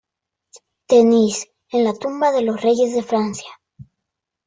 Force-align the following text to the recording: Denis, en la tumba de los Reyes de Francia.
Denis, 0.89 1.47
en 1.69 1.83
la 1.83 1.93
tumba 1.93 2.31
de 2.31 2.41
los 2.41 2.59
Reyes 2.59 2.95
de 2.95 3.03
Francia. 3.03 3.51